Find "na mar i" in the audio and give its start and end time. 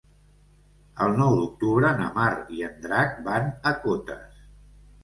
2.01-2.67